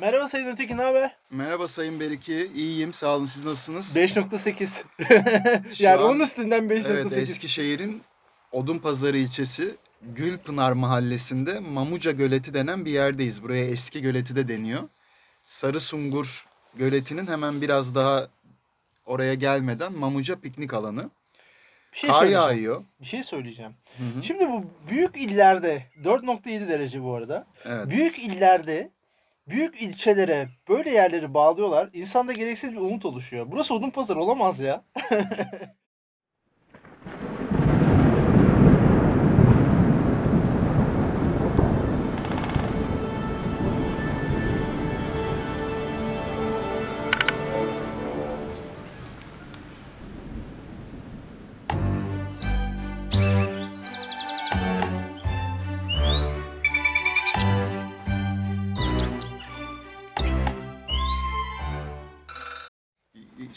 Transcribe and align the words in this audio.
Merhaba 0.00 0.28
Sayın 0.28 0.46
Öteki, 0.46 0.76
ne 0.76 0.82
haber? 0.82 1.16
Merhaba 1.30 1.68
Sayın 1.68 2.00
Beriki. 2.00 2.50
İyiyim. 2.54 2.92
Sağ 2.92 3.16
olun. 3.16 3.26
Siz 3.26 3.44
nasılsınız? 3.44 3.96
5.8. 3.96 4.84
Şu 5.74 5.82
yani 5.82 5.98
an- 5.98 6.04
onun 6.04 6.20
üstünden 6.20 6.64
5.8. 6.64 6.90
Evet, 6.92 7.18
Eskişehir'in 7.18 8.02
Odunpazarı 8.52 9.18
ilçesi 9.18 9.74
Gülpınar 10.02 10.72
mahallesinde 10.72 11.60
Mamuca 11.60 12.12
Göleti 12.12 12.54
denen 12.54 12.84
bir 12.84 12.90
yerdeyiz. 12.90 13.42
Buraya 13.42 13.64
Eski 13.64 14.02
Göleti 14.02 14.36
de 14.36 14.48
deniyor. 14.48 14.82
Sarı 15.44 15.80
Sungur 15.80 16.46
Göleti'nin 16.74 17.26
hemen 17.26 17.60
biraz 17.62 17.94
daha 17.94 18.28
oraya 19.06 19.34
gelmeden 19.34 19.92
Mamuca 19.92 20.40
piknik 20.40 20.74
alanı. 20.74 21.10
bir 21.92 21.98
şey 21.98 22.10
Kar 22.10 22.18
söyleyeceğim. 22.18 22.44
yağıyor. 22.44 22.84
Bir 23.00 23.06
şey 23.06 23.22
söyleyeceğim. 23.22 23.72
Hı 23.98 24.18
hı. 24.18 24.22
Şimdi 24.22 24.48
bu 24.48 24.64
büyük 24.90 25.16
illerde 25.16 25.82
4.7 26.04 26.68
derece 26.68 27.02
bu 27.02 27.14
arada. 27.14 27.46
Evet. 27.64 27.90
Büyük 27.90 28.18
illerde 28.18 28.90
büyük 29.48 29.82
ilçelere 29.82 30.48
böyle 30.68 30.90
yerleri 30.90 31.34
bağlıyorlar. 31.34 31.90
İnsanda 31.92 32.32
gereksiz 32.32 32.72
bir 32.72 32.76
umut 32.76 33.04
oluşuyor. 33.04 33.46
Burası 33.48 33.74
Odunpazarı 33.74 34.20
olamaz 34.20 34.60
ya. 34.60 34.84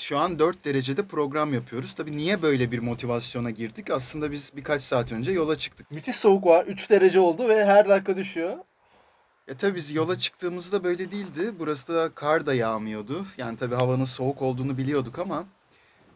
Şu 0.09 0.17
an 0.17 0.39
4 0.39 0.65
derecede 0.65 1.05
program 1.05 1.53
yapıyoruz. 1.53 1.95
Tabii 1.95 2.17
niye 2.17 2.41
böyle 2.41 2.71
bir 2.71 2.79
motivasyona 2.79 3.49
girdik? 3.49 3.89
Aslında 3.89 4.31
biz 4.31 4.51
birkaç 4.55 4.81
saat 4.81 5.11
önce 5.11 5.31
yola 5.31 5.55
çıktık. 5.55 5.91
Müthiş 5.91 6.15
soğuk 6.15 6.45
var. 6.45 6.65
3 6.65 6.89
derece 6.89 7.19
oldu 7.19 7.49
ve 7.49 7.65
her 7.65 7.89
dakika 7.89 8.17
düşüyor. 8.17 8.57
Ya 9.47 9.57
tabii 9.57 9.75
biz 9.75 9.91
yola 9.91 10.17
çıktığımızda 10.17 10.83
böyle 10.83 11.11
değildi. 11.11 11.53
Burası 11.59 11.93
da 11.93 12.09
kar 12.15 12.45
da 12.45 12.53
yağmıyordu. 12.53 13.25
Yani 13.37 13.57
tabii 13.57 13.75
havanın 13.75 14.03
soğuk 14.03 14.41
olduğunu 14.41 14.77
biliyorduk 14.77 15.19
ama 15.19 15.45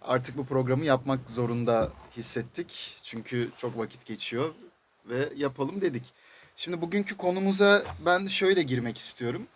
artık 0.02 0.38
bu 0.38 0.46
programı 0.46 0.86
yapmak 0.86 1.20
zorunda 1.30 1.92
hissettik. 2.18 2.98
Çünkü 3.04 3.50
çok 3.58 3.78
vakit 3.78 4.06
geçiyor 4.06 4.54
ve 5.10 5.30
yapalım 5.36 5.82
dedik. 5.82 6.04
Şimdi 6.56 6.82
bugünkü 6.82 7.18
konumuza 7.18 7.84
ben 8.06 8.26
şöyle 8.26 8.64
girmek 8.64 8.98
istiyorum. 8.98 9.48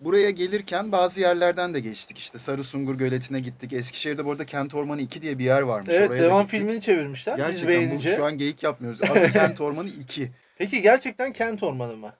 Buraya 0.00 0.30
gelirken 0.30 0.92
bazı 0.92 1.20
yerlerden 1.20 1.74
de 1.74 1.80
geçtik. 1.80 2.18
İşte 2.18 2.38
Sarı 2.38 2.64
Sungur 2.64 2.94
Göleti'ne 2.94 3.40
gittik. 3.40 3.72
Eskişehir'de 3.72 4.24
bu 4.24 4.30
arada 4.30 4.46
Kent 4.46 4.74
Ormanı 4.74 5.00
2 5.00 5.22
diye 5.22 5.38
bir 5.38 5.44
yer 5.44 5.62
varmış. 5.62 5.88
Evet 5.92 6.10
Oraya 6.10 6.22
devam 6.22 6.46
filmini 6.46 6.80
çevirmişler. 6.80 7.36
Biz 7.38 7.44
Gerçekten 7.44 7.68
beğenince. 7.68 8.12
bu 8.12 8.16
şu 8.16 8.24
an 8.24 8.38
geyik 8.38 8.62
yapmıyoruz. 8.62 9.02
Adı 9.02 9.30
Kent 9.32 9.60
Ormanı 9.60 9.88
2. 9.88 10.30
Peki 10.58 10.82
gerçekten 10.82 11.32
kent 11.32 11.62
ormanı 11.62 11.96
mı? 11.96 12.12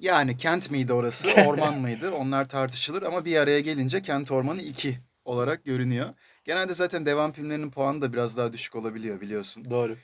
Yani 0.00 0.36
kent 0.36 0.70
miydi 0.70 0.92
orası, 0.92 1.28
orman 1.46 1.78
mıydı? 1.78 2.10
Onlar 2.10 2.48
tartışılır 2.48 3.02
ama 3.02 3.24
bir 3.24 3.36
araya 3.36 3.60
gelince 3.60 4.02
Kent 4.02 4.30
Ormanı 4.30 4.62
2 4.62 4.98
olarak 5.24 5.64
görünüyor. 5.64 6.08
Genelde 6.44 6.74
zaten 6.74 7.06
devam 7.06 7.32
filmlerinin 7.32 7.70
puanı 7.70 8.02
da 8.02 8.12
biraz 8.12 8.36
daha 8.36 8.52
düşük 8.52 8.76
olabiliyor 8.76 9.20
biliyorsun. 9.20 9.70
Doğru. 9.70 9.96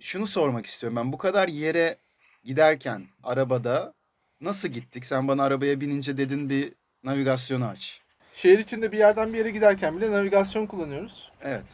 Şunu 0.00 0.26
sormak 0.26 0.66
istiyorum 0.66 0.96
ben. 0.96 1.12
Bu 1.12 1.18
kadar 1.18 1.48
yere 1.48 1.96
giderken 2.44 3.06
arabada 3.22 3.94
nasıl 4.40 4.68
gittik? 4.68 5.06
Sen 5.06 5.28
bana 5.28 5.42
arabaya 5.42 5.80
binince 5.80 6.16
dedin 6.16 6.50
bir 6.50 6.72
navigasyonu 7.04 7.66
aç. 7.66 8.00
Şehir 8.34 8.58
içinde 8.58 8.92
bir 8.92 8.98
yerden 8.98 9.32
bir 9.32 9.38
yere 9.38 9.50
giderken 9.50 9.96
bile 9.96 10.10
navigasyon 10.10 10.66
kullanıyoruz. 10.66 11.32
Evet. 11.42 11.64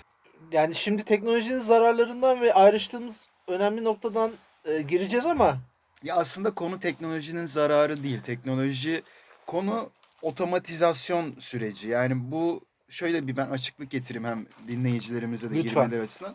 Yani 0.53 0.75
şimdi 0.75 1.05
teknolojinin 1.05 1.59
zararlarından 1.59 2.41
ve 2.41 2.55
ayrıştığımız 2.55 3.29
önemli 3.49 3.85
noktadan 3.85 4.33
e, 4.65 4.83
gireceğiz 4.83 5.27
ama 5.27 5.59
Ya 6.05 6.17
aslında 6.17 6.55
konu 6.55 6.81
teknolojinin 6.81 7.47
zararı 7.47 8.03
değil. 8.03 8.21
Teknoloji 8.21 9.03
konu 9.47 9.91
otomatizasyon 10.23 11.35
süreci. 11.39 11.89
Yani 11.89 12.33
bu 12.33 12.61
şöyle 12.89 13.27
bir 13.27 13.37
ben 13.37 13.51
açıklık 13.51 13.91
getireyim 13.91 14.25
hem 14.25 14.47
dinleyicilerimize 14.69 15.51
de 15.51 15.55
Lütfen. 15.55 15.85
girmeleri 15.85 16.05
açısından. 16.05 16.35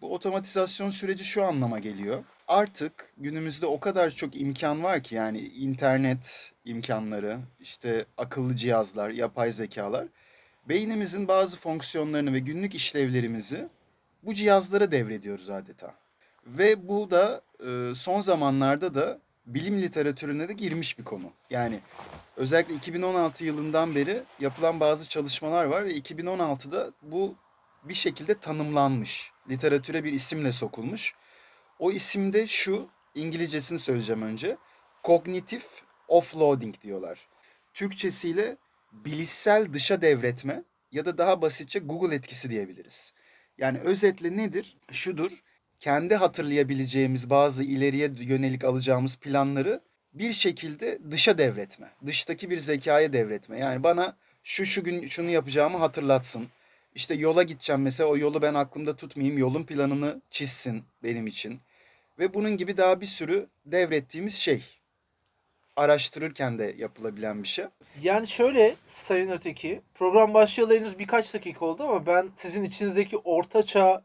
Bu 0.00 0.14
otomatizasyon 0.14 0.90
süreci 0.90 1.24
şu 1.24 1.44
anlama 1.44 1.78
geliyor. 1.78 2.24
Artık 2.48 3.12
günümüzde 3.16 3.66
o 3.66 3.80
kadar 3.80 4.10
çok 4.10 4.40
imkan 4.40 4.82
var 4.82 5.02
ki 5.02 5.14
yani 5.14 5.40
internet 5.40 6.52
imkanları, 6.64 7.38
işte 7.60 8.04
akıllı 8.16 8.56
cihazlar, 8.56 9.10
yapay 9.10 9.50
zekalar 9.50 10.06
beynimizin 10.68 11.28
bazı 11.28 11.56
fonksiyonlarını 11.56 12.32
ve 12.32 12.38
günlük 12.38 12.74
işlevlerimizi 12.74 13.68
bu 14.22 14.34
cihazlara 14.34 14.92
devrediyoruz 14.92 15.50
adeta. 15.50 15.94
Ve 16.46 16.88
bu 16.88 17.10
da 17.10 17.42
e, 17.60 17.94
son 17.94 18.20
zamanlarda 18.20 18.94
da 18.94 19.18
bilim 19.46 19.82
literatürüne 19.82 20.48
de 20.48 20.52
girmiş 20.52 20.98
bir 20.98 21.04
konu. 21.04 21.32
Yani 21.50 21.80
özellikle 22.36 22.74
2016 22.74 23.44
yılından 23.44 23.94
beri 23.94 24.22
yapılan 24.40 24.80
bazı 24.80 25.08
çalışmalar 25.08 25.64
var 25.64 25.84
ve 25.84 25.98
2016'da 25.98 26.92
bu 27.02 27.34
bir 27.84 27.94
şekilde 27.94 28.34
tanımlanmış. 28.34 29.32
Literatüre 29.50 30.04
bir 30.04 30.12
isimle 30.12 30.52
sokulmuş. 30.52 31.14
O 31.78 31.92
isimde 31.92 32.46
şu, 32.46 32.88
İngilizcesini 33.14 33.78
söyleyeceğim 33.78 34.22
önce. 34.22 34.56
Kognitif 35.02 35.66
offloading 36.08 36.80
diyorlar. 36.80 37.28
Türkçesiyle 37.74 38.56
bilişsel 38.92 39.72
dışa 39.72 40.00
devretme 40.00 40.64
ya 40.92 41.04
da 41.04 41.18
daha 41.18 41.42
basitçe 41.42 41.78
Google 41.78 42.14
etkisi 42.14 42.50
diyebiliriz. 42.50 43.12
Yani 43.58 43.78
özetle 43.78 44.36
nedir? 44.36 44.76
Şudur. 44.92 45.42
Kendi 45.78 46.14
hatırlayabileceğimiz 46.14 47.30
bazı 47.30 47.64
ileriye 47.64 48.10
yönelik 48.18 48.64
alacağımız 48.64 49.16
planları 49.16 49.80
bir 50.12 50.32
şekilde 50.32 50.98
dışa 51.10 51.38
devretme. 51.38 51.90
Dıştaki 52.06 52.50
bir 52.50 52.58
zekaya 52.58 53.12
devretme. 53.12 53.58
Yani 53.58 53.82
bana 53.82 54.16
şu 54.42 54.64
şu 54.66 54.84
gün 54.84 55.06
şunu 55.06 55.30
yapacağımı 55.30 55.78
hatırlatsın. 55.78 56.48
İşte 56.94 57.14
yola 57.14 57.42
gideceğim 57.42 57.82
mesela 57.82 58.08
o 58.08 58.16
yolu 58.16 58.42
ben 58.42 58.54
aklımda 58.54 58.96
tutmayayım. 58.96 59.38
Yolun 59.38 59.64
planını 59.64 60.22
çizsin 60.30 60.84
benim 61.02 61.26
için. 61.26 61.60
Ve 62.18 62.34
bunun 62.34 62.56
gibi 62.56 62.76
daha 62.76 63.00
bir 63.00 63.06
sürü 63.06 63.48
devrettiğimiz 63.66 64.34
şey. 64.34 64.64
Araştırırken 65.76 66.58
de 66.58 66.74
yapılabilen 66.78 67.42
bir 67.42 67.48
şey. 67.48 67.64
yani 68.02 68.26
şöyle 68.26 68.74
Sayın 68.86 69.30
Öteki 69.30 69.82
program 69.94 70.34
başlayalı 70.34 70.76
henüz 70.76 70.98
birkaç 70.98 71.34
dakika 71.34 71.64
oldu 71.64 71.82
ama 71.82 72.06
ben 72.06 72.30
sizin 72.34 72.62
içinizdeki 72.62 73.16
ortaçağ 73.16 74.04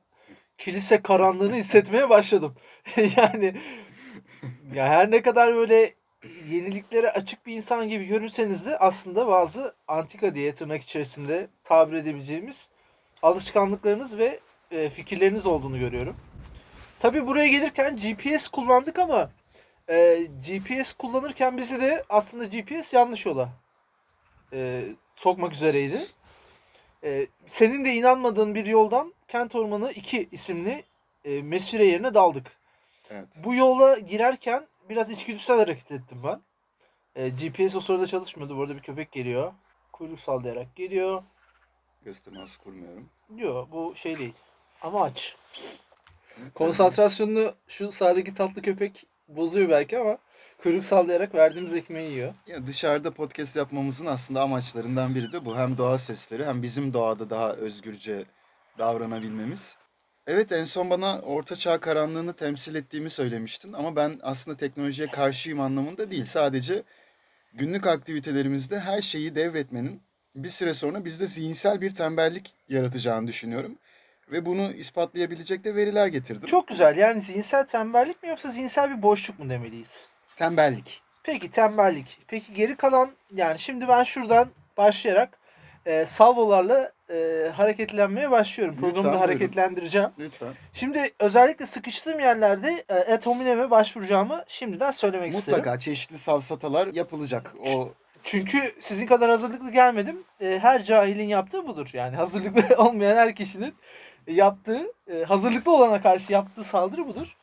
kilise 0.57 1.01
karanlığını 1.01 1.55
hissetmeye 1.55 2.09
başladım. 2.09 2.55
yani 3.17 3.55
ya 4.75 4.87
her 4.87 5.11
ne 5.11 5.21
kadar 5.21 5.55
böyle 5.55 5.93
yeniliklere 6.49 7.11
açık 7.11 7.45
bir 7.45 7.53
insan 7.53 7.89
gibi 7.89 8.05
görürseniz 8.05 8.65
de 8.65 8.77
aslında 8.77 9.27
bazı 9.27 9.75
antika 9.87 10.35
diye 10.35 10.53
tırnak 10.53 10.81
içerisinde 10.81 11.47
tabir 11.63 11.93
edebileceğimiz 11.93 12.69
alışkanlıklarınız 13.21 14.17
ve 14.17 14.39
e, 14.71 14.89
fikirleriniz 14.89 15.45
olduğunu 15.45 15.79
görüyorum. 15.79 16.15
Tabi 17.03 17.27
buraya 17.27 17.47
gelirken 17.47 17.95
GPS 17.95 18.47
kullandık 18.47 18.99
ama 18.99 19.29
e, 19.89 20.27
GPS 20.47 20.93
kullanırken 20.93 21.57
bizi 21.57 21.81
de 21.81 22.03
aslında 22.09 22.45
GPS 22.45 22.93
yanlış 22.93 23.25
yola 23.25 23.49
e, 24.53 24.85
sokmak 25.13 25.53
üzereydi. 25.53 26.07
E, 27.03 27.27
senin 27.47 27.85
de 27.85 27.93
inanmadığın 27.93 28.55
bir 28.55 28.65
yoldan 28.65 29.13
Kent 29.27 29.55
Ormanı 29.55 29.91
2 29.91 30.29
isimli 30.31 30.83
e, 31.25 31.41
mesire 31.41 31.85
yerine 31.85 32.13
daldık. 32.13 32.57
Evet. 33.09 33.27
Bu 33.43 33.55
yola 33.55 33.99
girerken 33.99 34.67
biraz 34.89 35.09
içgüdüsel 35.09 35.57
hareket 35.57 35.91
ettim 35.91 36.21
ben. 36.23 36.41
E, 37.15 37.29
GPS 37.29 37.75
o 37.75 37.79
sırada 37.79 38.07
çalışmıyordu. 38.07 38.57
Bu 38.57 38.61
arada 38.61 38.75
bir 38.75 38.81
köpek 38.81 39.11
geliyor. 39.11 39.53
Kuyruk 39.91 40.19
sallayarak 40.19 40.75
geliyor. 40.75 41.23
Teması 42.25 42.59
kurmuyorum. 42.59 43.09
Yok 43.35 43.71
bu 43.71 43.95
şey 43.95 44.19
değil. 44.19 44.33
Ama 44.81 45.03
aç. 45.03 45.35
Konsantrasyonunu 46.55 47.53
şu 47.67 47.91
sağdaki 47.91 48.33
tatlı 48.33 48.61
köpek 48.61 49.05
bozuyor 49.27 49.69
belki 49.69 49.97
ama 49.97 50.17
kuyruk 50.63 50.83
sallayarak 50.83 51.35
verdiğimiz 51.35 51.73
ekmeği 51.73 52.11
yiyor. 52.11 52.33
Ya 52.47 52.67
dışarıda 52.67 53.11
podcast 53.11 53.55
yapmamızın 53.55 54.05
aslında 54.05 54.41
amaçlarından 54.41 55.15
biri 55.15 55.33
de 55.33 55.45
bu. 55.45 55.57
Hem 55.57 55.77
doğa 55.77 55.97
sesleri 55.97 56.45
hem 56.45 56.61
bizim 56.63 56.93
doğada 56.93 57.29
daha 57.29 57.53
özgürce 57.53 58.25
davranabilmemiz. 58.77 59.75
Evet 60.27 60.51
en 60.51 60.65
son 60.65 60.89
bana 60.89 61.19
orta 61.19 61.55
çağ 61.55 61.79
karanlığını 61.79 62.33
temsil 62.33 62.75
ettiğimi 62.75 63.09
söylemiştin 63.09 63.73
ama 63.73 63.95
ben 63.95 64.19
aslında 64.23 64.57
teknolojiye 64.57 65.07
karşıyım 65.07 65.59
anlamında 65.59 66.11
değil. 66.11 66.25
Sadece 66.25 66.83
günlük 67.53 67.87
aktivitelerimizde 67.87 68.79
her 68.79 69.01
şeyi 69.01 69.35
devretmenin 69.35 70.01
bir 70.35 70.49
süre 70.49 70.73
sonra 70.73 71.05
bizde 71.05 71.27
zihinsel 71.27 71.81
bir 71.81 71.93
tembellik 71.93 72.53
yaratacağını 72.69 73.27
düşünüyorum. 73.27 73.77
Ve 74.31 74.45
bunu 74.45 74.71
ispatlayabilecek 74.71 75.63
de 75.63 75.75
veriler 75.75 76.07
getirdim. 76.07 76.45
Çok 76.45 76.67
güzel. 76.67 76.97
Yani 76.97 77.21
zihinsel 77.21 77.65
tembellik 77.65 78.23
mi 78.23 78.29
yoksa 78.29 78.49
zihinsel 78.49 78.97
bir 78.97 79.01
boşluk 79.01 79.39
mu 79.39 79.49
demeliyiz? 79.49 80.07
Tembellik. 80.35 81.01
Peki 81.23 81.49
tembellik. 81.49 82.19
Peki 82.27 82.53
geri 82.53 82.75
kalan 82.75 83.11
yani 83.35 83.59
şimdi 83.59 83.87
ben 83.87 84.03
şuradan 84.03 84.47
başlayarak 84.77 85.39
e, 85.85 86.05
salvolarla 86.05 86.91
e, 87.09 87.49
hareketlenmeye 87.55 88.31
başlıyorum. 88.31 88.75
Lütfen, 88.75 88.93
Programı 88.93 89.15
da 89.15 89.19
hareketlendireceğim. 89.19 90.09
Lütfen. 90.19 90.49
Şimdi 90.73 91.13
özellikle 91.19 91.65
sıkıştığım 91.65 92.19
yerlerde 92.19 92.85
e, 92.89 92.95
et 92.95 93.25
hominem'e 93.25 93.71
başvuracağımı 93.71 94.43
şimdiden 94.47 94.91
söylemek 94.91 95.33
isterim. 95.33 95.59
Mutlaka 95.59 95.79
çeşitli 95.79 96.17
safsatalar 96.17 96.87
yapılacak. 96.87 97.55
O 97.65 97.89
Çünkü 98.23 98.73
sizin 98.79 99.07
kadar 99.07 99.29
hazırlıklı 99.29 99.71
gelmedim. 99.71 100.23
E, 100.41 100.59
her 100.61 100.83
cahilin 100.83 101.27
yaptığı 101.27 101.67
budur. 101.67 101.89
Yani 101.93 102.15
hazırlıklı 102.15 102.77
olmayan 102.83 103.15
her 103.15 103.35
kişinin 103.35 103.75
yaptığı, 104.27 104.93
e, 105.07 105.23
hazırlıklı 105.23 105.71
olana 105.75 106.01
karşı 106.01 106.33
yaptığı 106.33 106.63
saldırı 106.63 107.07
budur. 107.07 107.37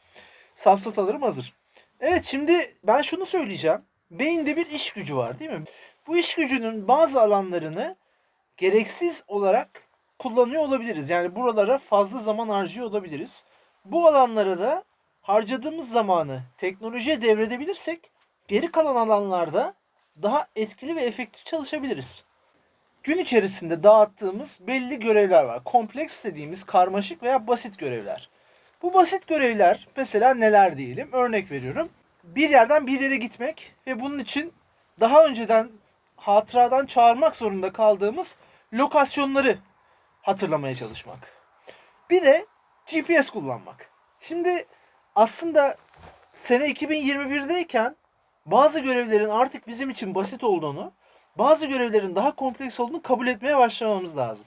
Safsatalarım 0.55 1.23
hazır. 1.23 1.55
Evet 2.00 2.25
şimdi 2.25 2.75
ben 2.85 3.03
şunu 3.03 3.27
söyleyeceğim. 3.27 3.81
Beyinde 4.11 4.56
bir 4.56 4.67
iş 4.67 4.91
gücü 4.91 5.17
var 5.17 5.38
değil 5.38 5.50
mi? 5.50 5.65
Bu 6.06 6.17
iş 6.17 6.35
gücünün 6.35 6.88
bazı 6.88 7.21
alanlarını 7.21 7.97
gereksiz 8.56 9.25
olarak 9.29 9.88
kullanıyor 10.19 10.62
olabiliriz. 10.62 11.11
Yani 11.11 11.37
buralara 11.37 11.79
fazla 11.79 12.19
zaman 12.19 12.49
harcıyor 12.49 12.87
olabiliriz. 12.87 13.44
Bu 13.85 14.06
alanlara 14.06 14.59
da 14.59 14.85
harcadığımız 15.23 15.91
zamanı 15.91 16.43
teknolojiye 16.59 17.23
devredebilirsek 17.23 18.11
geri 18.49 18.71
kalan 18.71 18.97
alanlarda 18.97 19.75
daha 20.23 20.49
etkili 20.56 20.97
ve 20.97 21.00
efektif 21.00 21.47
çalışabiliriz. 21.47 22.25
Gün 23.02 23.19
içerisinde 23.19 23.82
dağıttığımız 23.82 24.61
belli 24.67 24.99
görevler 24.99 25.44
var. 25.44 25.64
Kompleks 25.64 26.25
dediğimiz 26.25 26.64
karmaşık 26.64 27.23
veya 27.23 27.47
basit 27.47 27.79
görevler. 27.79 28.31
Bu 28.82 28.94
basit 28.94 29.26
görevler 29.26 29.88
mesela 29.97 30.35
neler 30.35 30.79
diyelim? 30.79 31.12
Örnek 31.12 31.50
veriyorum. 31.50 31.88
Bir 32.25 32.50
yerden 32.50 32.87
bir 32.87 33.00
yere 33.00 33.17
gitmek 33.17 33.75
ve 33.87 34.00
bunun 34.00 34.19
için 34.19 34.52
daha 35.00 35.25
önceden 35.25 35.70
hatıradan 36.17 36.87
çağırmak 36.87 37.37
zorunda 37.37 37.73
kaldığımız 37.73 38.37
lokasyonları 38.73 39.58
hatırlamaya 40.23 40.75
çalışmak. 40.75 41.19
Bir 42.11 42.23
de 42.25 42.47
GPS 42.93 43.31
kullanmak. 43.31 43.91
Şimdi 44.20 44.67
aslında 45.14 45.76
sene 46.32 46.67
2021'deyken 46.67 47.94
bazı 48.47 48.81
görevlerin 48.81 49.29
artık 49.29 49.67
bizim 49.69 49.91
için 49.91 50.14
basit 50.14 50.44
olduğunu, 50.44 50.93
bazı 51.41 51.67
görevlerin 51.67 52.15
daha 52.17 52.35
kompleks 52.35 52.81
olduğunu 52.81 53.03
kabul 53.03 53.27
etmeye 53.27 53.57
başlamamız 53.59 54.17
lazım. 54.17 54.45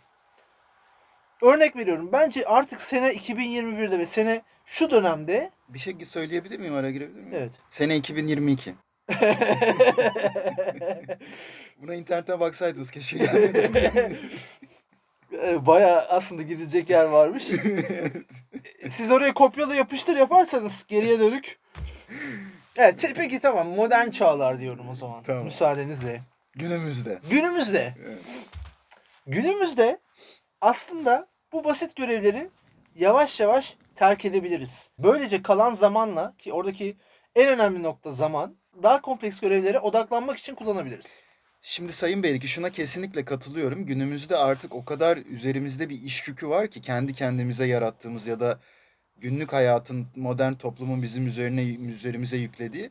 Örnek 1.41 1.75
veriyorum. 1.75 2.09
Bence 2.11 2.45
artık 2.45 2.81
sene 2.81 3.13
2021'de 3.13 3.99
ve 3.99 4.05
sene 4.05 4.41
şu 4.65 4.91
dönemde 4.91 5.51
bir 5.69 5.79
şey 5.79 5.95
söyleyebilir 6.05 6.59
miyim? 6.59 6.73
Ara 6.75 6.89
girebilir 6.91 7.19
miyim? 7.21 7.33
evet. 7.37 7.53
Sene 7.69 7.95
2022. 7.95 8.75
Buna 11.81 11.95
internetten 11.95 12.39
baksaydınız 12.39 12.91
keşke 12.91 13.17
gelmeden. 13.17 14.13
E, 15.43 15.65
Bayağı 15.65 16.01
aslında 16.01 16.41
gidecek 16.41 16.89
yer 16.89 17.05
varmış. 17.05 17.43
Siz 18.89 19.11
oraya 19.11 19.33
kopyala 19.33 19.75
yapıştır 19.75 20.15
yaparsanız 20.17 20.85
geriye 20.87 21.19
dönük. 21.19 21.59
Evet 22.77 23.03
se- 23.03 23.13
peki 23.13 23.39
tamam 23.39 23.67
modern 23.67 24.09
çağlar 24.09 24.59
diyorum 24.59 24.89
o 24.89 24.95
zaman. 24.95 25.23
Tamam. 25.23 25.43
Müsaadenizle. 25.43 26.21
Günümüzde. 26.55 27.19
Günümüzde. 27.29 27.93
Evet. 28.05 28.19
Günümüzde 29.27 29.99
aslında 30.61 31.27
bu 31.53 31.63
basit 31.63 31.95
görevleri 31.95 32.49
yavaş 32.95 33.39
yavaş 33.39 33.77
terk 33.95 34.25
edebiliriz. 34.25 34.91
Böylece 34.99 35.41
kalan 35.41 35.73
zamanla 35.73 36.33
ki 36.37 36.53
oradaki 36.53 36.97
en 37.35 37.49
önemli 37.49 37.83
nokta 37.83 38.11
zaman 38.11 38.55
daha 38.83 39.01
kompleks 39.01 39.39
görevlere 39.39 39.79
odaklanmak 39.79 40.37
için 40.37 40.55
kullanabiliriz. 40.55 41.21
Şimdi 41.61 41.93
Sayın 41.93 42.23
Beylik 42.23 42.45
şuna 42.45 42.69
kesinlikle 42.69 43.25
katılıyorum. 43.25 43.85
Günümüzde 43.85 44.37
artık 44.37 44.75
o 44.75 44.85
kadar 44.85 45.17
üzerimizde 45.17 45.89
bir 45.89 46.01
iş 46.01 46.27
yükü 46.27 46.49
var 46.49 46.67
ki 46.67 46.81
kendi 46.81 47.13
kendimize 47.13 47.65
yarattığımız 47.65 48.27
ya 48.27 48.39
da 48.39 48.59
günlük 49.17 49.53
hayatın, 49.53 50.07
modern 50.15 50.53
toplumun 50.53 51.03
bizim 51.03 51.27
üzerine 51.27 51.63
üzerimize 51.63 52.37
yüklediği. 52.37 52.89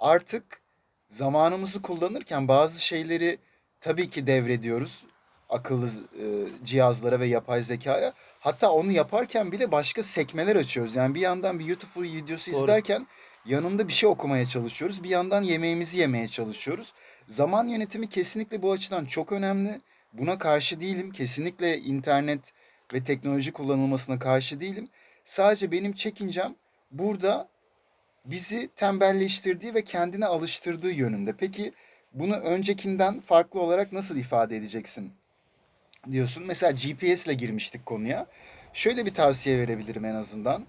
Artık 0.00 0.62
zamanımızı 1.10 1.82
kullanırken 1.82 2.48
bazı 2.48 2.84
şeyleri 2.84 3.38
tabii 3.80 4.10
ki 4.10 4.26
devrediyoruz 4.26 5.04
akıllı 5.50 5.86
e, 5.86 6.24
cihazlara 6.64 7.20
ve 7.20 7.26
yapay 7.26 7.62
zekaya. 7.62 8.12
Hatta 8.40 8.72
onu 8.72 8.92
yaparken 8.92 9.52
bile 9.52 9.72
başka 9.72 10.02
sekmeler 10.02 10.56
açıyoruz. 10.56 10.96
Yani 10.96 11.14
bir 11.14 11.20
yandan 11.20 11.58
bir 11.58 11.64
YouTube 11.64 12.02
videosu 12.02 12.52
Doğru. 12.52 12.60
izlerken 12.60 13.06
yanında 13.46 13.88
bir 13.88 13.92
şey 13.92 14.08
okumaya 14.08 14.46
çalışıyoruz. 14.46 15.02
Bir 15.02 15.08
yandan 15.08 15.42
yemeğimizi 15.42 15.98
yemeye 15.98 16.28
çalışıyoruz. 16.28 16.92
Zaman 17.28 17.68
yönetimi 17.68 18.08
kesinlikle 18.08 18.62
bu 18.62 18.72
açıdan 18.72 19.04
çok 19.04 19.32
önemli. 19.32 19.80
Buna 20.12 20.38
karşı 20.38 20.80
değilim. 20.80 21.10
Kesinlikle 21.10 21.78
internet 21.78 22.52
ve 22.94 23.04
teknoloji 23.04 23.52
kullanılmasına 23.52 24.18
karşı 24.18 24.60
değilim. 24.60 24.88
Sadece 25.24 25.72
benim 25.72 25.92
çekincem 25.92 26.54
burada 26.90 27.48
bizi 28.24 28.70
tembelleştirdiği 28.76 29.74
ve 29.74 29.84
kendine 29.84 30.26
alıştırdığı 30.26 30.90
yönünde. 30.90 31.32
Peki 31.38 31.72
bunu 32.12 32.34
öncekinden 32.34 33.20
farklı 33.20 33.60
olarak 33.60 33.92
nasıl 33.92 34.16
ifade 34.16 34.56
edeceksin 34.56 35.12
diyorsun. 36.10 36.44
Mesela 36.46 36.70
GPS 36.70 37.26
ile 37.26 37.34
girmiştik 37.34 37.86
konuya. 37.86 38.26
Şöyle 38.72 39.06
bir 39.06 39.14
tavsiye 39.14 39.58
verebilirim 39.58 40.04
en 40.04 40.14
azından. 40.14 40.66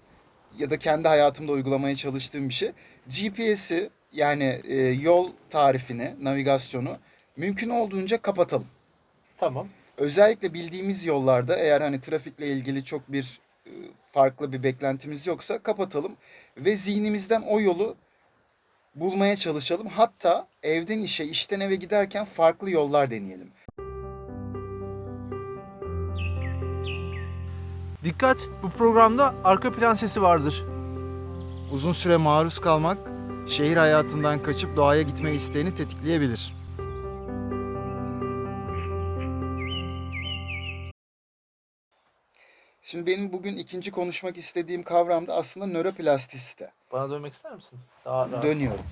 Ya 0.58 0.70
da 0.70 0.78
kendi 0.78 1.08
hayatımda 1.08 1.52
uygulamaya 1.52 1.96
çalıştığım 1.96 2.48
bir 2.48 2.54
şey. 2.54 2.72
GPS'i 3.06 3.90
yani 4.12 4.60
e, 4.68 4.76
yol 4.76 5.30
tarifini, 5.50 6.14
navigasyonu 6.20 6.96
mümkün 7.36 7.70
olduğunca 7.70 8.22
kapatalım. 8.22 8.66
Tamam. 9.36 9.68
Özellikle 9.96 10.54
bildiğimiz 10.54 11.04
yollarda 11.04 11.56
eğer 11.56 11.80
hani 11.80 12.00
trafikle 12.00 12.46
ilgili 12.46 12.84
çok 12.84 13.12
bir 13.12 13.40
e, 13.66 13.70
farklı 14.12 14.52
bir 14.52 14.62
beklentimiz 14.62 15.26
yoksa 15.26 15.58
kapatalım 15.58 16.12
ve 16.56 16.76
zihnimizden 16.76 17.42
o 17.42 17.60
yolu 17.60 17.96
bulmaya 18.94 19.36
çalışalım. 19.36 19.86
Hatta 19.86 20.48
evden 20.62 20.98
işe, 20.98 21.24
işten 21.24 21.60
eve 21.60 21.76
giderken 21.76 22.24
farklı 22.24 22.70
yollar 22.70 23.10
deneyelim. 23.10 23.50
Dikkat! 28.04 28.48
Bu 28.62 28.70
programda 28.70 29.34
arka 29.44 29.72
plan 29.72 29.94
sesi 29.94 30.22
vardır. 30.22 30.64
Uzun 31.72 31.92
süre 31.92 32.16
maruz 32.16 32.58
kalmak 32.58 32.98
şehir 33.48 33.76
hayatından 33.76 34.42
kaçıp 34.42 34.76
doğaya 34.76 35.02
gitme 35.02 35.34
isteğini 35.34 35.74
tetikleyebilir. 35.74 36.61
Şimdi 42.92 43.06
benim 43.06 43.32
bugün 43.32 43.56
ikinci 43.56 43.90
konuşmak 43.90 44.36
istediğim 44.36 44.82
kavram 44.82 45.26
da 45.26 45.34
aslında 45.34 45.66
nöroplastisite. 45.66 46.70
Bana 46.92 47.10
dönmek 47.10 47.32
ister 47.32 47.54
misin? 47.54 47.78
Daha 48.04 48.30
rahat. 48.30 48.44
Dönüyorum. 48.44 48.84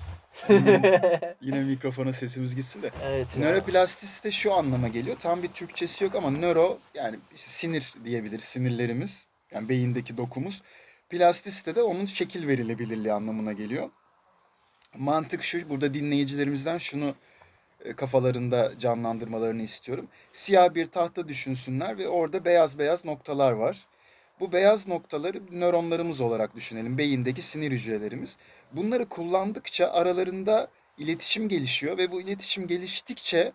Yine 1.41 1.63
mikrofona 1.63 2.13
sesimiz 2.13 2.55
gitsin 2.55 2.81
de. 2.81 2.91
Evet. 3.03 3.37
ya. 3.37 3.43
Nöroplastisite 3.43 4.31
şu 4.31 4.53
anlama 4.53 4.87
geliyor. 4.87 5.17
Tam 5.19 5.43
bir 5.43 5.47
Türkçesi 5.47 6.03
yok 6.03 6.15
ama 6.15 6.31
nöro 6.31 6.79
yani 6.93 7.19
sinir 7.35 7.93
diyebiliriz. 8.05 8.43
Sinirlerimiz 8.43 9.25
yani 9.51 9.69
beyindeki 9.69 10.17
dokumuz. 10.17 10.61
Plastisite 11.09 11.75
de 11.75 11.81
onun 11.81 12.05
şekil 12.05 12.47
verilebilirliği 12.47 13.13
anlamına 13.13 13.53
geliyor. 13.53 13.89
Mantık 14.97 15.43
şu 15.43 15.69
burada 15.69 15.93
dinleyicilerimizden 15.93 16.77
şunu 16.77 17.15
e, 17.85 17.93
kafalarında 17.93 18.79
canlandırmalarını 18.79 19.61
istiyorum. 19.61 20.07
Siyah 20.33 20.73
bir 20.73 20.85
tahta 20.85 21.27
düşünsünler 21.27 21.97
ve 21.97 22.07
orada 22.07 22.45
beyaz 22.45 22.79
beyaz 22.79 23.05
noktalar 23.05 23.51
var. 23.51 23.90
Bu 24.41 24.51
beyaz 24.51 24.87
noktaları 24.87 25.41
nöronlarımız 25.51 26.21
olarak 26.21 26.55
düşünelim. 26.55 26.97
Beyindeki 26.97 27.41
sinir 27.41 27.71
hücrelerimiz. 27.71 28.37
Bunları 28.71 29.09
kullandıkça 29.09 29.91
aralarında 29.91 30.67
iletişim 30.97 31.49
gelişiyor 31.49 31.97
ve 31.97 32.11
bu 32.11 32.21
iletişim 32.21 32.67
geliştikçe 32.67 33.51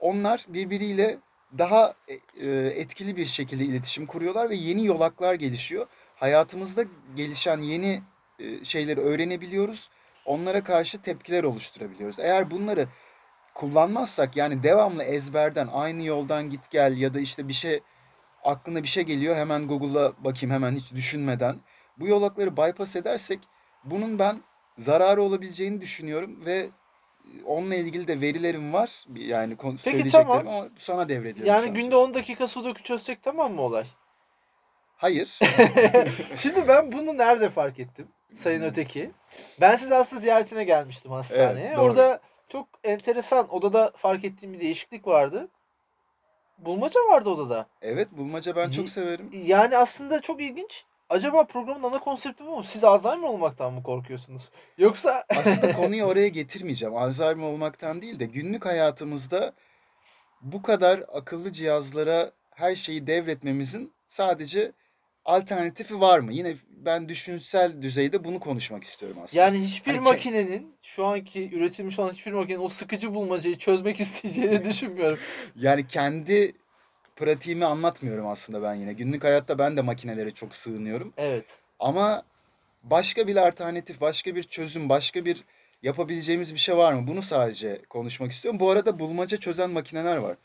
onlar 0.00 0.46
birbiriyle 0.48 1.18
daha 1.58 1.94
e, 2.08 2.14
e, 2.46 2.66
etkili 2.66 3.16
bir 3.16 3.26
şekilde 3.26 3.64
iletişim 3.64 4.06
kuruyorlar 4.06 4.50
ve 4.50 4.54
yeni 4.54 4.86
yolaklar 4.86 5.34
gelişiyor. 5.34 5.86
Hayatımızda 6.16 6.84
gelişen 7.16 7.60
yeni 7.60 8.02
e, 8.38 8.64
şeyleri 8.64 9.00
öğrenebiliyoruz. 9.00 9.88
Onlara 10.24 10.64
karşı 10.64 11.02
tepkiler 11.02 11.44
oluşturabiliyoruz. 11.44 12.18
Eğer 12.18 12.50
bunları 12.50 12.88
kullanmazsak 13.54 14.36
yani 14.36 14.62
devamlı 14.62 15.02
ezberden 15.04 15.68
aynı 15.72 16.04
yoldan 16.04 16.50
git 16.50 16.70
gel 16.70 16.96
ya 16.96 17.14
da 17.14 17.20
işte 17.20 17.48
bir 17.48 17.52
şey 17.52 17.80
aklına 18.44 18.82
bir 18.82 18.88
şey 18.88 19.02
geliyor 19.02 19.36
hemen 19.36 19.68
Google'a 19.68 20.24
bakayım 20.24 20.54
hemen 20.54 20.72
hiç 20.76 20.92
düşünmeden 20.92 21.56
bu 21.98 22.06
yolakları 22.06 22.56
bypass 22.56 22.96
edersek 22.96 23.38
bunun 23.84 24.18
ben 24.18 24.42
zararı 24.78 25.22
olabileceğini 25.22 25.80
düşünüyorum 25.80 26.46
ve 26.46 26.70
onunla 27.44 27.74
ilgili 27.74 28.08
de 28.08 28.20
verilerim 28.20 28.72
var. 28.72 29.04
Yani 29.14 29.56
Peki, 29.56 29.78
söyleyeceklerim 29.78 30.26
tamam. 30.26 30.48
ama 30.48 30.68
sana 30.78 31.08
devrediyorum. 31.08 31.52
Yani 31.52 31.66
günde 31.66 31.90
sözü. 31.90 31.96
10 31.96 32.14
dakika 32.14 32.46
sudoku 32.48 32.82
çözsek 32.82 33.22
tamam 33.22 33.54
mı 33.54 33.62
olay? 33.62 33.84
Hayır. 34.96 35.38
Şimdi 36.36 36.68
ben 36.68 36.92
bunu 36.92 37.18
nerede 37.18 37.48
fark 37.48 37.78
ettim? 37.78 38.08
Sayın 38.30 38.62
Öteki. 38.62 39.10
Ben 39.60 39.76
sizi 39.76 39.94
aslında 39.94 40.20
ziyaretine 40.20 40.64
gelmiştim 40.64 41.12
hastaneye. 41.12 41.66
Evet, 41.66 41.76
doğru. 41.76 41.84
Orada 41.84 42.20
çok 42.48 42.68
enteresan 42.84 43.54
odada 43.54 43.92
fark 43.96 44.24
ettiğim 44.24 44.52
bir 44.52 44.60
değişiklik 44.60 45.06
vardı. 45.06 45.48
Bulmaca 46.58 47.00
vardı 47.00 47.30
odada. 47.30 47.66
Evet 47.82 48.08
bulmaca 48.12 48.56
ben 48.56 48.70
çok 48.70 48.88
severim. 48.88 49.30
Yani 49.32 49.76
aslında 49.76 50.20
çok 50.20 50.40
ilginç. 50.40 50.84
Acaba 51.08 51.44
programın 51.44 51.82
ana 51.82 51.98
konsepti 52.00 52.46
bu 52.46 52.56
mu? 52.56 52.64
Siz 52.64 52.84
Alzheimer 52.84 53.28
olmaktan 53.28 53.72
mı 53.72 53.82
korkuyorsunuz? 53.82 54.50
Yoksa 54.78 55.24
Aslında 55.36 55.72
konuyu 55.72 56.04
oraya 56.04 56.28
getirmeyeceğim. 56.28 56.96
Alzheimer 56.96 57.46
olmaktan 57.46 58.02
değil 58.02 58.20
de 58.20 58.24
günlük 58.26 58.66
hayatımızda 58.66 59.52
bu 60.40 60.62
kadar 60.62 61.04
akıllı 61.12 61.52
cihazlara 61.52 62.32
her 62.50 62.74
şeyi 62.74 63.06
devretmemizin 63.06 63.92
sadece 64.08 64.72
alternatifi 65.28 66.00
var 66.00 66.18
mı? 66.18 66.32
Yine 66.32 66.56
ben 66.70 67.08
düşünsel 67.08 67.82
düzeyde 67.82 68.24
bunu 68.24 68.40
konuşmak 68.40 68.84
istiyorum 68.84 69.16
aslında. 69.24 69.42
yani 69.42 69.58
hiçbir 69.60 69.90
Hani 69.90 70.00
ke- 70.00 70.04
makinenin 70.04 70.74
şu 70.82 71.06
anki 71.06 71.50
üretilmiş 71.56 71.98
olan 71.98 72.12
hiçbir 72.12 72.32
makinenin 72.32 72.62
o 72.62 72.68
sıkıcı 72.68 73.14
bulmacayı 73.14 73.58
çözmek 73.58 74.00
isteyeceğini 74.00 74.64
düşünmüyorum. 74.70 75.18
Yani 75.56 75.86
kendi 75.86 76.52
pratiğimi 77.16 77.64
anlatmıyorum 77.64 78.26
aslında 78.26 78.62
ben 78.62 78.74
yine. 78.74 78.92
Günlük 78.92 79.24
hayatta 79.24 79.58
ben 79.58 79.76
de 79.76 79.80
makinelere 79.82 80.30
çok 80.30 80.54
sığınıyorum. 80.54 81.12
Evet. 81.16 81.58
Ama 81.78 82.22
başka 82.82 83.26
bir 83.28 83.36
alternatif, 83.36 84.00
başka 84.00 84.34
bir 84.34 84.42
çözüm, 84.42 84.88
başka 84.88 85.24
bir 85.24 85.44
yapabileceğimiz 85.82 86.54
bir 86.54 86.58
şey 86.58 86.76
var 86.76 86.92
mı? 86.92 87.06
Bunu 87.06 87.22
sadece 87.22 87.82
konuşmak 87.90 88.32
istiyorum. 88.32 88.60
Bu 88.60 88.70
arada 88.70 88.98
bulmaca 88.98 89.36
çözen 89.36 89.70
makineler 89.70 90.16
var. 90.16 90.36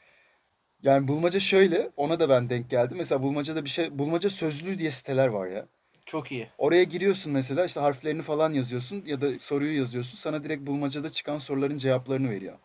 Yani 0.83 1.07
bulmaca 1.07 1.39
şöyle, 1.39 1.89
ona 1.97 2.19
da 2.19 2.29
ben 2.29 2.49
denk 2.49 2.69
geldim. 2.69 2.97
Mesela 2.97 3.23
bulmacada 3.23 3.65
bir 3.65 3.69
şey, 3.69 3.99
bulmaca 3.99 4.29
sözlüğü 4.29 4.79
diye 4.79 4.91
siteler 4.91 5.27
var 5.27 5.47
ya. 5.47 5.65
Çok 6.05 6.31
iyi. 6.31 6.49
Oraya 6.57 6.83
giriyorsun 6.83 7.33
mesela 7.33 7.65
işte 7.65 7.79
harflerini 7.79 8.21
falan 8.21 8.53
yazıyorsun 8.53 9.03
ya 9.05 9.21
da 9.21 9.39
soruyu 9.39 9.77
yazıyorsun. 9.77 10.17
Sana 10.17 10.43
direkt 10.43 10.67
bulmacada 10.67 11.09
çıkan 11.09 11.37
soruların 11.37 11.77
cevaplarını 11.77 12.29
veriyor. 12.29 12.57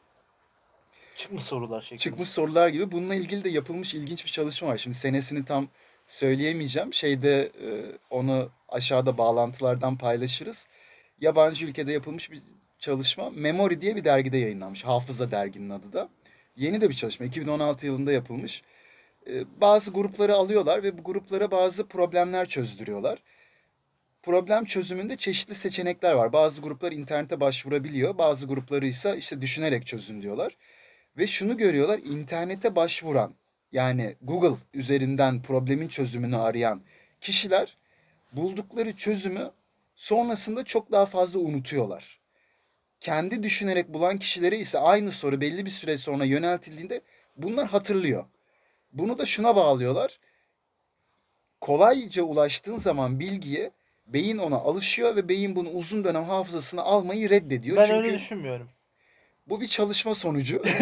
Çıkmış 1.14 1.42
sorular 1.42 1.80
şeklinde. 1.80 2.02
Çıkmış 2.02 2.28
sorular 2.28 2.68
gibi. 2.68 2.92
Bununla 2.92 3.14
ilgili 3.14 3.44
de 3.44 3.48
yapılmış 3.48 3.94
ilginç 3.94 4.24
bir 4.24 4.30
çalışma 4.30 4.68
var. 4.68 4.76
Şimdi 4.76 4.96
senesini 4.96 5.44
tam 5.44 5.68
söyleyemeyeceğim. 6.06 6.94
Şeyde 6.94 7.42
e, 7.42 7.68
onu 8.10 8.50
aşağıda 8.68 9.18
bağlantılardan 9.18 9.98
paylaşırız. 9.98 10.66
Yabancı 11.20 11.66
ülkede 11.66 11.92
yapılmış 11.92 12.30
bir 12.30 12.42
çalışma. 12.78 13.30
Memory 13.30 13.80
diye 13.80 13.96
bir 13.96 14.04
dergide 14.04 14.38
yayınlanmış. 14.38 14.84
Hafıza 14.84 15.30
derginin 15.30 15.70
adı 15.70 15.92
da. 15.92 16.08
Yeni 16.58 16.80
de 16.80 16.88
bir 16.88 16.94
çalışma. 16.94 17.26
2016 17.26 17.86
yılında 17.86 18.12
yapılmış. 18.12 18.62
E, 19.26 19.60
bazı 19.60 19.90
grupları 19.90 20.34
alıyorlar 20.34 20.82
ve 20.82 20.98
bu 20.98 21.02
gruplara 21.02 21.50
bazı 21.50 21.88
problemler 21.88 22.48
çözdürüyorlar. 22.48 23.22
Problem 24.22 24.64
çözümünde 24.64 25.16
çeşitli 25.16 25.54
seçenekler 25.54 26.12
var. 26.14 26.32
Bazı 26.32 26.62
gruplar 26.62 26.92
internete 26.92 27.40
başvurabiliyor. 27.40 28.18
Bazı 28.18 28.46
grupları 28.46 28.86
ise 28.86 29.16
işte 29.18 29.40
düşünerek 29.40 29.86
çözün 29.86 30.22
diyorlar. 30.22 30.56
Ve 31.18 31.26
şunu 31.26 31.56
görüyorlar, 31.56 31.98
internete 31.98 32.76
başvuran 32.76 33.34
yani 33.72 34.16
Google 34.22 34.56
üzerinden 34.74 35.42
problemin 35.42 35.88
çözümünü 35.88 36.36
arayan 36.36 36.82
kişiler 37.20 37.76
buldukları 38.32 38.96
çözümü 38.96 39.50
sonrasında 39.96 40.64
çok 40.64 40.92
daha 40.92 41.06
fazla 41.06 41.40
unutuyorlar. 41.40 42.17
Kendi 43.00 43.42
düşünerek 43.42 43.88
bulan 43.88 44.18
kişilere 44.18 44.58
ise 44.58 44.78
aynı 44.78 45.12
soru 45.12 45.40
belli 45.40 45.64
bir 45.66 45.70
süre 45.70 45.98
sonra 45.98 46.24
yöneltildiğinde 46.24 47.00
bunlar 47.36 47.66
hatırlıyor. 47.68 48.24
Bunu 48.92 49.18
da 49.18 49.26
şuna 49.26 49.56
bağlıyorlar. 49.56 50.18
Kolayca 51.60 52.22
ulaştığın 52.22 52.76
zaman 52.76 53.20
bilgiye 53.20 53.70
beyin 54.06 54.38
ona 54.38 54.56
alışıyor 54.56 55.16
ve 55.16 55.28
beyin 55.28 55.56
bunu 55.56 55.68
uzun 55.70 56.04
dönem 56.04 56.24
hafızasına 56.24 56.82
almayı 56.82 57.30
reddediyor. 57.30 57.76
Ben 57.76 57.86
Çünkü 57.86 57.98
öyle 57.98 58.12
düşünmüyorum. 58.14 58.68
bu 59.48 59.60
bir 59.60 59.66
çalışma 59.66 60.14
sonucu. 60.14 60.62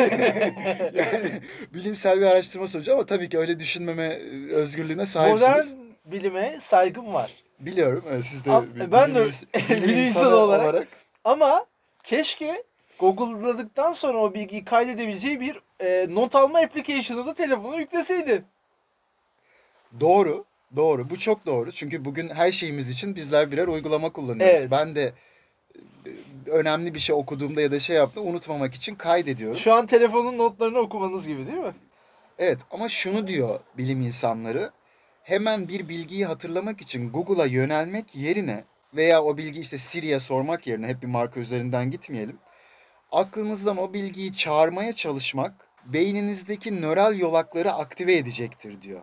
yani 0.94 1.40
bilimsel 1.75 2.20
bir 2.20 2.26
araştırma 2.26 2.68
sonucu 2.68 2.92
ama 2.92 3.06
tabii 3.06 3.28
ki 3.28 3.38
öyle 3.38 3.58
düşünmeme 3.58 4.04
e, 4.06 4.52
özgürlüğüne 4.52 5.06
sahipsiniz. 5.06 5.73
Modern 5.75 5.87
bilime 6.04 6.56
saygım 6.61 7.14
var. 7.14 7.30
Biliyorum. 7.61 8.04
evet, 8.11 8.25
Siz 8.25 8.44
de 8.44 8.50
Am- 8.50 8.75
bir 8.75 8.92
ben 8.92 9.14
de 9.14 9.20
bilim 9.20 9.30
bilim 9.54 9.82
bilim 9.82 9.99
insanı 9.99 10.02
insanı 10.08 10.37
olarak- 10.37 10.88
Ama 11.25 11.66
keşke 12.06 12.62
Google'ladıktan 12.98 13.92
sonra 13.92 14.18
o 14.18 14.34
bilgiyi 14.34 14.64
kaydedebileceği 14.64 15.40
bir 15.40 15.60
e, 15.80 16.06
not 16.10 16.34
alma 16.34 16.58
application'ı 16.58 17.26
da 17.26 17.34
telefona 17.34 17.76
yükleseydi. 17.76 18.44
Doğru. 20.00 20.44
Doğru. 20.76 21.10
Bu 21.10 21.18
çok 21.18 21.46
doğru. 21.46 21.72
Çünkü 21.72 22.04
bugün 22.04 22.28
her 22.28 22.52
şeyimiz 22.52 22.90
için 22.90 23.16
bizler 23.16 23.52
birer 23.52 23.66
uygulama 23.66 24.12
kullanıyoruz. 24.12 24.54
Evet. 24.54 24.70
Ben 24.70 24.94
de 24.94 25.12
e, 26.06 26.10
önemli 26.50 26.94
bir 26.94 26.98
şey 26.98 27.14
okuduğumda 27.14 27.60
ya 27.60 27.72
da 27.72 27.80
şey 27.80 27.96
yaptığımda 27.96 28.28
unutmamak 28.28 28.75
için 28.75 28.94
kaydediyorum. 28.94 29.56
Şu 29.56 29.75
an 29.75 29.86
telefonun 29.86 30.38
notlarını 30.38 30.78
okumanız 30.78 31.28
gibi 31.28 31.46
değil 31.46 31.58
mi? 31.58 31.75
Evet 32.38 32.58
ama 32.70 32.88
şunu 32.88 33.26
diyor 33.26 33.60
bilim 33.78 34.00
insanları. 34.00 34.70
Hemen 35.22 35.68
bir 35.68 35.88
bilgiyi 35.88 36.26
hatırlamak 36.26 36.80
için 36.80 37.12
Google'a 37.12 37.46
yönelmek 37.46 38.14
yerine 38.14 38.64
veya 38.96 39.22
o 39.24 39.36
bilgiyi 39.36 39.62
işte 39.62 39.78
Siri'ye 39.78 40.20
sormak 40.20 40.66
yerine 40.66 40.86
hep 40.86 41.02
bir 41.02 41.06
marka 41.06 41.40
üzerinden 41.40 41.90
gitmeyelim. 41.90 42.38
Aklınızdan 43.12 43.76
o 43.76 43.92
bilgiyi 43.92 44.34
çağırmaya 44.34 44.92
çalışmak 44.92 45.68
beyninizdeki 45.84 46.80
nöral 46.82 47.18
yolakları 47.18 47.72
aktive 47.72 48.16
edecektir 48.16 48.82
diyor. 48.82 49.02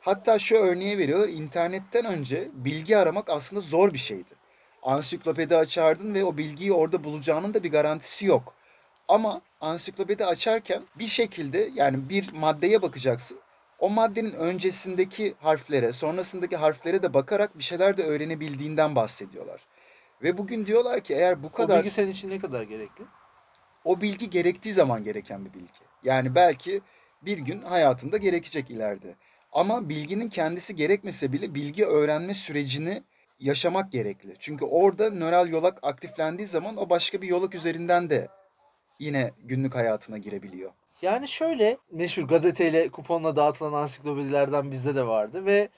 Hatta 0.00 0.38
şu 0.38 0.56
örneği 0.56 0.98
veriyorlar. 0.98 1.28
internetten 1.28 2.04
önce 2.04 2.48
bilgi 2.52 2.96
aramak 2.96 3.30
aslında 3.30 3.60
zor 3.60 3.92
bir 3.92 3.98
şeydi. 3.98 4.38
Ansiklopedi 4.82 5.56
açardın 5.56 6.14
ve 6.14 6.24
o 6.24 6.36
bilgiyi 6.36 6.72
orada 6.72 7.04
bulacağının 7.04 7.54
da 7.54 7.62
bir 7.62 7.70
garantisi 7.70 8.26
yok. 8.26 8.54
Ama 9.08 9.40
ansiklopedi 9.60 10.26
açarken 10.26 10.82
bir 10.98 11.08
şekilde 11.08 11.70
yani 11.74 12.08
bir 12.08 12.32
maddeye 12.32 12.82
bakacaksın. 12.82 13.38
O 13.78 13.90
maddenin 13.90 14.32
öncesindeki 14.32 15.34
harflere, 15.40 15.92
sonrasındaki 15.92 16.56
harflere 16.56 17.02
de 17.02 17.14
bakarak 17.14 17.58
bir 17.58 17.62
şeyler 17.62 17.96
de 17.96 18.02
öğrenebildiğinden 18.02 18.94
bahsediyorlar. 18.94 19.60
Ve 20.22 20.38
bugün 20.38 20.66
diyorlar 20.66 21.00
ki 21.00 21.14
eğer 21.14 21.42
bu 21.42 21.46
O 21.46 21.52
kadar 21.52 21.78
bilgi 21.78 21.90
senin 21.90 22.12
için 22.12 22.30
ne 22.30 22.38
kadar 22.38 22.62
gerekli? 22.62 23.04
o 23.84 24.00
bilgi 24.00 24.30
gerektiği 24.30 24.72
zaman 24.72 25.04
gereken 25.04 25.44
bir 25.44 25.54
bilgi. 25.54 25.80
Yani 26.02 26.34
belki 26.34 26.80
bir 27.22 27.38
gün 27.38 27.62
hayatında 27.62 28.16
gerekecek 28.16 28.70
ileride. 28.70 29.14
Ama 29.52 29.88
bilginin 29.88 30.28
kendisi 30.28 30.76
gerekmese 30.76 31.32
bile 31.32 31.54
bilgi 31.54 31.86
öğrenme 31.86 32.34
sürecini 32.34 33.02
yaşamak 33.40 33.92
gerekli. 33.92 34.36
Çünkü 34.38 34.64
orada 34.64 35.10
nöral 35.10 35.48
yolak 35.48 35.78
aktiflendiği 35.82 36.48
zaman 36.48 36.76
o 36.76 36.90
başka 36.90 37.22
bir 37.22 37.28
yolak 37.28 37.54
üzerinden 37.54 38.10
de 38.10 38.28
yine 38.98 39.30
günlük 39.44 39.74
hayatına 39.74 40.18
girebiliyor. 40.18 40.72
Yani 41.02 41.28
şöyle 41.28 41.78
meşhur 41.90 42.22
gazeteyle 42.22 42.88
kuponla 42.88 43.36
dağıtılan 43.36 43.72
ansiklopedilerden 43.72 44.70
bizde 44.70 44.96
de 44.96 45.06
vardı 45.06 45.44
ve 45.46 45.68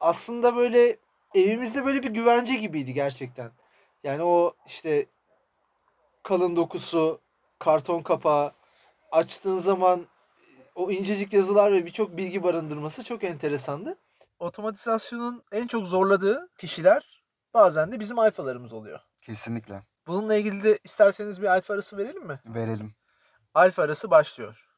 aslında 0.00 0.56
böyle 0.56 0.96
evimizde 1.34 1.84
böyle 1.84 2.02
bir 2.02 2.10
güvence 2.10 2.54
gibiydi 2.54 2.94
gerçekten. 2.94 3.50
Yani 4.04 4.22
o 4.22 4.54
işte 4.66 5.06
kalın 6.22 6.56
dokusu, 6.56 7.20
karton 7.58 8.02
kapağı 8.02 8.52
açtığın 9.12 9.58
zaman 9.58 10.06
o 10.74 10.90
incecik 10.90 11.32
yazılar 11.32 11.72
ve 11.72 11.86
birçok 11.86 12.16
bilgi 12.16 12.42
barındırması 12.42 13.04
çok 13.04 13.24
enteresandı. 13.24 13.98
Otomatizasyonun 14.38 15.42
en 15.52 15.66
çok 15.66 15.86
zorladığı 15.86 16.48
kişiler 16.58 17.22
bazen 17.54 17.92
de 17.92 18.00
bizim 18.00 18.18
alfalarımız 18.18 18.72
oluyor. 18.72 19.00
Kesinlikle. 19.22 19.82
Bununla 20.06 20.34
ilgili 20.34 20.62
de 20.64 20.78
isterseniz 20.84 21.42
bir 21.42 21.46
alfa 21.46 21.74
arası 21.74 21.96
verelim 21.96 22.26
mi? 22.26 22.40
Verelim. 22.46 22.94
Alfa 23.54 23.82
arası 23.82 24.10
başlıyor. 24.10 24.68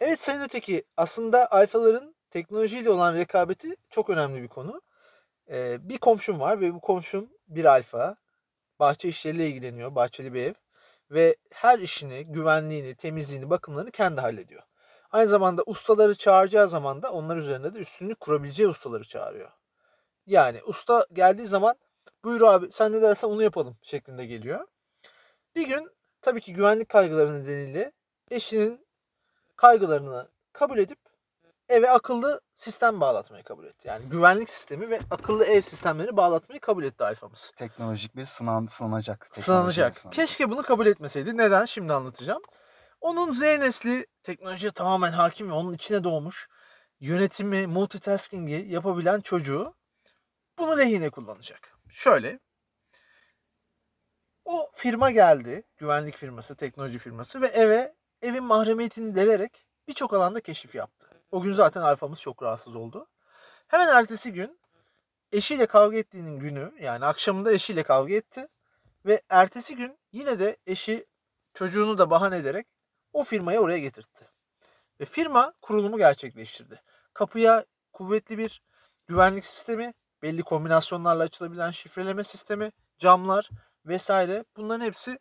Evet 0.00 0.22
Sayın 0.22 0.40
Öteki, 0.40 0.84
aslında 0.96 1.50
alfaların 1.50 2.14
teknolojiyle 2.30 2.90
olan 2.90 3.14
rekabeti 3.14 3.76
çok 3.90 4.10
önemli 4.10 4.42
bir 4.42 4.48
konu. 4.48 4.82
Ee, 5.50 5.88
bir 5.88 5.98
komşum 5.98 6.40
var 6.40 6.60
ve 6.60 6.74
bu 6.74 6.80
komşum 6.80 7.30
bir 7.48 7.64
alfa. 7.64 8.16
Bahçe 8.80 9.08
işleriyle 9.08 9.48
ilgileniyor, 9.48 9.94
bahçeli 9.94 10.34
bir 10.34 10.42
ev. 10.42 10.54
Ve 11.14 11.36
her 11.50 11.78
işini, 11.78 12.24
güvenliğini, 12.26 12.94
temizliğini, 12.94 13.50
bakımlarını 13.50 13.90
kendi 13.90 14.20
hallediyor. 14.20 14.62
Aynı 15.12 15.28
zamanda 15.28 15.62
ustaları 15.66 16.14
çağıracağı 16.14 16.68
zaman 16.68 17.02
da 17.02 17.12
onlar 17.12 17.36
üzerinde 17.36 17.74
de 17.74 17.78
üstünlük 17.78 18.20
kurabileceği 18.20 18.68
ustaları 18.68 19.04
çağırıyor. 19.04 19.50
Yani 20.26 20.62
usta 20.66 21.06
geldiği 21.12 21.46
zaman 21.46 21.76
buyur 22.24 22.40
abi 22.40 22.72
sen 22.72 22.92
ne 22.92 23.02
dersen 23.02 23.28
onu 23.28 23.42
yapalım 23.42 23.76
şeklinde 23.82 24.26
geliyor. 24.26 24.66
Bir 25.56 25.68
gün 25.68 25.90
tabii 26.22 26.40
ki 26.40 26.52
güvenlik 26.52 26.88
kaygıları 26.88 27.42
nedeniyle 27.42 27.92
eşinin 28.30 28.86
kaygılarını 29.56 30.28
kabul 30.52 30.78
edip 30.78 30.98
eve 31.68 31.90
akıllı 31.90 32.40
sistem 32.52 33.00
bağlatmayı 33.00 33.44
kabul 33.44 33.64
etti. 33.64 33.88
Yani 33.88 34.04
güvenlik 34.08 34.48
sistemi 34.50 34.90
ve 34.90 35.00
akıllı 35.10 35.44
ev 35.44 35.60
sistemlerini 35.60 36.16
bağlatmayı 36.16 36.60
kabul 36.60 36.84
etti 36.84 37.04
alfamız. 37.04 37.52
Teknolojik 37.56 38.16
bir 38.16 38.26
sınan, 38.26 38.66
sınanacak. 38.66 39.28
sınanacak. 39.32 39.94
Keşke 40.10 40.50
bunu 40.50 40.62
kabul 40.62 40.86
etmeseydi. 40.86 41.36
Neden? 41.36 41.64
Şimdi 41.64 41.92
anlatacağım. 41.92 42.42
Onun 43.00 43.32
Z 43.32 43.42
nesli 43.42 44.06
teknolojiye 44.22 44.72
tamamen 44.72 45.12
hakim 45.12 45.48
ve 45.48 45.52
onun 45.52 45.72
içine 45.72 46.04
doğmuş 46.04 46.48
yönetimi, 47.00 47.66
multitasking'i 47.66 48.66
yapabilen 48.68 49.20
çocuğu 49.20 49.74
bunu 50.58 50.78
lehine 50.78 51.10
kullanacak. 51.10 51.78
Şöyle. 51.90 52.40
O 54.44 54.70
firma 54.74 55.10
geldi. 55.10 55.64
Güvenlik 55.76 56.16
firması, 56.16 56.56
teknoloji 56.56 56.98
firması 56.98 57.40
ve 57.40 57.46
eve 57.46 57.94
evin 58.22 58.44
mahremiyetini 58.44 59.14
delerek 59.14 59.66
birçok 59.88 60.12
alanda 60.12 60.40
keşif 60.40 60.74
yaptı. 60.74 61.13
O 61.34 61.40
gün 61.40 61.52
zaten 61.52 61.80
alfamız 61.80 62.20
çok 62.20 62.42
rahatsız 62.42 62.76
oldu. 62.76 63.06
Hemen 63.68 63.88
ertesi 63.88 64.32
gün 64.32 64.60
eşiyle 65.32 65.66
kavga 65.66 65.96
ettiğinin 65.96 66.38
günü 66.38 66.72
yani 66.80 67.04
akşamında 67.04 67.52
eşiyle 67.52 67.82
kavga 67.82 68.14
etti. 68.14 68.48
Ve 69.06 69.22
ertesi 69.28 69.76
gün 69.76 69.98
yine 70.12 70.38
de 70.38 70.56
eşi 70.66 71.06
çocuğunu 71.54 71.98
da 71.98 72.10
bahane 72.10 72.36
ederek 72.36 72.66
o 73.12 73.24
firmayı 73.24 73.60
oraya 73.60 73.78
getirtti. 73.78 74.28
Ve 75.00 75.04
firma 75.04 75.52
kurulumu 75.62 75.98
gerçekleştirdi. 75.98 76.82
Kapıya 77.14 77.64
kuvvetli 77.92 78.38
bir 78.38 78.62
güvenlik 79.06 79.44
sistemi, 79.44 79.94
belli 80.22 80.42
kombinasyonlarla 80.42 81.22
açılabilen 81.22 81.70
şifreleme 81.70 82.24
sistemi, 82.24 82.72
camlar 82.98 83.50
vesaire 83.86 84.44
bunların 84.56 84.84
hepsi 84.84 85.18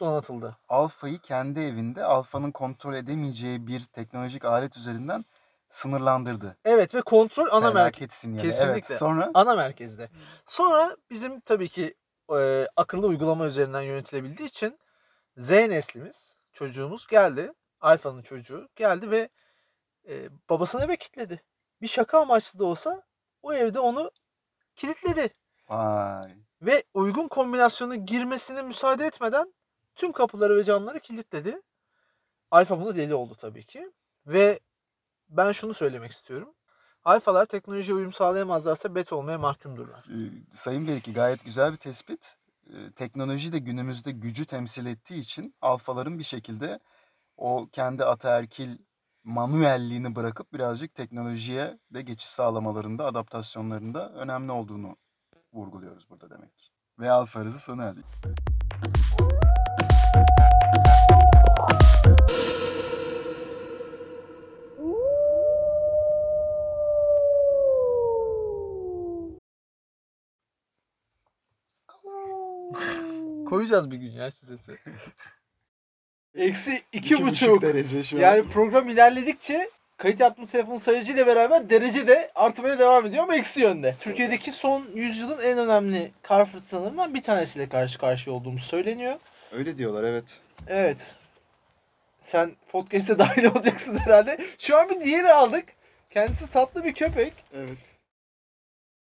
donatıldı. 0.00 0.56
Alfa'yı 0.68 1.18
kendi 1.18 1.60
evinde 1.60 2.04
Alfa'nın 2.04 2.50
kontrol 2.50 2.94
edemeyeceği 2.94 3.66
bir 3.66 3.84
teknolojik 3.84 4.44
alet 4.44 4.76
üzerinden 4.76 5.24
sınırlandırdı. 5.68 6.56
Evet 6.64 6.94
ve 6.94 7.02
kontrol 7.02 7.46
ana 7.50 7.70
merkez. 7.70 8.12
Sinyali. 8.12 8.42
Kesinlikle. 8.42 8.86
Evet. 8.90 8.98
Sonra 8.98 9.30
Ana 9.34 9.54
merkezde. 9.54 10.10
Sonra 10.44 10.96
bizim 11.10 11.40
tabii 11.40 11.68
ki 11.68 11.94
e, 12.36 12.66
akıllı 12.76 13.06
uygulama 13.06 13.46
üzerinden 13.46 13.80
yönetilebildiği 13.82 14.48
için 14.48 14.78
Z 15.36 15.50
neslimiz, 15.50 16.36
çocuğumuz 16.52 17.06
geldi. 17.06 17.52
Alfa'nın 17.80 18.22
çocuğu 18.22 18.68
geldi 18.76 19.10
ve 19.10 19.28
e, 20.08 20.28
babasını 20.50 20.84
eve 20.84 20.96
kilitledi. 20.96 21.42
Bir 21.82 21.88
şaka 21.88 22.20
amaçlı 22.20 22.58
da 22.58 22.64
olsa 22.64 23.02
o 23.42 23.52
evde 23.54 23.80
onu 23.80 24.10
kilitledi. 24.74 25.34
vay. 25.68 26.34
Ve 26.62 26.84
uygun 26.94 27.28
kombinasyonu 27.28 28.06
girmesine 28.06 28.62
müsaade 28.62 29.06
etmeden 29.06 29.54
tüm 29.94 30.12
kapıları 30.12 30.56
ve 30.56 30.64
camları 30.64 31.00
kilitledi. 31.00 31.62
Alfa 32.50 32.80
buna 32.80 32.94
deli 32.94 33.14
oldu 33.14 33.34
tabii 33.34 33.64
ki. 33.64 33.92
Ve 34.26 34.60
ben 35.28 35.52
şunu 35.52 35.74
söylemek 35.74 36.10
istiyorum. 36.10 36.54
Alfalar 37.04 37.46
teknolojiye 37.46 37.96
uyum 37.96 38.12
sağlayamazlarsa 38.12 38.94
bet 38.94 39.12
olmaya 39.12 39.38
mahkumdurlar. 39.38 40.06
Ee, 40.08 40.54
Sayın 40.54 40.88
Belki 40.88 41.12
gayet 41.12 41.44
güzel 41.44 41.72
bir 41.72 41.76
tespit. 41.76 42.36
Ee, 42.70 42.92
Teknoloji 42.92 43.52
de 43.52 43.58
günümüzde 43.58 44.10
gücü 44.12 44.46
temsil 44.46 44.86
ettiği 44.86 45.20
için 45.20 45.54
alfaların 45.60 46.18
bir 46.18 46.24
şekilde 46.24 46.80
o 47.36 47.68
kendi 47.72 48.04
ataerkil 48.04 48.78
manuelliğini 49.24 50.14
bırakıp 50.14 50.52
birazcık 50.52 50.94
teknolojiye 50.94 51.78
de 51.94 52.02
geçiş 52.02 52.28
sağlamalarında, 52.28 53.04
adaptasyonlarında 53.04 54.12
önemli 54.12 54.52
olduğunu 54.52 54.96
vurguluyoruz 55.52 56.10
burada 56.10 56.30
demek. 56.30 56.72
Ve 56.98 57.10
alfa 57.10 57.40
hızı 57.40 57.58
sona 57.58 57.84
erdik. 57.84 58.04
Koyacağız 73.48 73.90
bir 73.90 73.96
gün 73.96 74.10
ya 74.10 74.30
şu 74.30 74.46
sesi. 74.46 74.78
Eksi 76.34 76.80
iki, 76.92 77.14
İki 77.14 77.24
buçuk. 77.24 77.62
derece 77.62 78.02
şu 78.02 78.16
an. 78.16 78.20
Yani 78.20 78.48
program 78.48 78.88
ilerledikçe 78.88 79.70
kayıt 79.96 80.20
yaptığım 80.20 80.46
telefon 80.46 80.76
sayıcıyla 80.76 81.26
beraber 81.26 81.70
derece 81.70 82.08
de 82.08 82.30
artmaya 82.34 82.78
devam 82.78 83.06
ediyor 83.06 83.22
ama 83.24 83.34
eksi 83.36 83.60
yönde. 83.60 83.94
Türkiye'deki 83.98 84.52
son 84.52 84.86
yüzyılın 84.94 85.38
en 85.38 85.58
önemli 85.58 86.12
kar 86.22 86.44
fırtınalarından 86.44 87.14
bir 87.14 87.22
tanesiyle 87.22 87.68
karşı 87.68 87.98
karşıya 87.98 88.36
olduğumuz 88.36 88.62
söyleniyor. 88.62 89.16
Öyle 89.52 89.78
diyorlar 89.78 90.04
evet. 90.04 90.24
Evet. 90.68 91.14
Sen 92.20 92.52
podcast'e 92.68 93.18
dahil 93.18 93.44
olacaksın 93.44 93.98
herhalde. 93.98 94.38
Şu 94.58 94.76
an 94.78 94.88
bir 94.88 95.00
diğeri 95.00 95.32
aldık. 95.32 95.64
Kendisi 96.10 96.50
tatlı 96.50 96.84
bir 96.84 96.94
köpek. 96.94 97.32
Evet. 97.54 97.78